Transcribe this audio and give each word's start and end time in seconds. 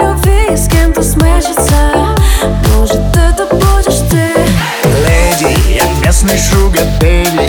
Любви 0.00 0.56
с 0.56 0.68
кем-то 0.68 1.02
смешаться 1.02 2.14
Может 2.74 3.16
это 3.16 3.46
будешь 3.50 4.08
ты? 4.10 4.34
Леди, 5.06 5.56
я 5.74 5.84
местный 6.04 6.38
шуга 6.38 6.80
бейби 7.00 7.48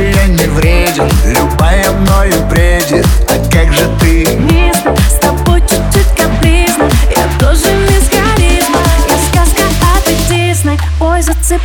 я 0.00 0.26
не 0.26 0.46
вреден. 0.46 1.08
Любая 1.26 1.90
мною 1.90 2.46
бредит. 2.46 3.06
А 3.28 3.38
как 3.50 3.72
же 3.72 3.88
ты? 4.00 4.26
Мистер, 4.36 4.96
с 5.08 5.18
тобой 5.20 5.60
чуть-чуть 5.60 6.08
капризно. 6.16 6.88
Я 7.10 7.28
тоже 7.38 7.72
мисс 7.88 8.08
харизма. 8.08 8.78
Я 9.08 9.18
сказка, 9.28 9.62
а 9.82 11.04
Ой, 11.04 11.22
зацепил. 11.22 11.60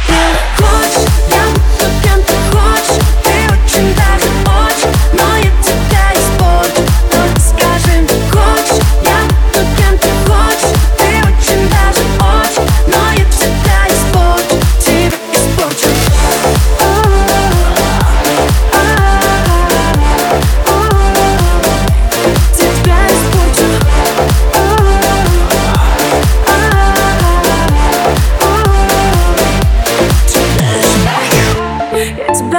Хочешь? 0.58 1.29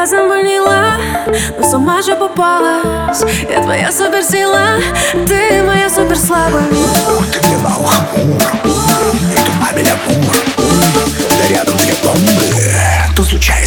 разом 0.00 0.28
вылила 0.28 0.92
Но 1.58 1.68
с 1.68 1.74
ума 1.74 2.00
же 2.02 2.16
попалась 2.16 3.22
Я 3.50 3.62
твоя 3.62 3.92
суперсила 3.92 4.80
Ты 5.26 5.62
моя 5.62 5.90
суперслабость. 5.90 6.68
Ты 7.32 7.48
мне 7.48 7.58
на 7.58 7.76
ухо 7.76 8.02
мур. 8.16 8.42
И 8.64 9.38
Да 11.40 11.48
рядом 11.48 11.76
две 11.76 11.94
бомбы. 12.02 12.44
То 13.14 13.22
случайно 13.24 13.59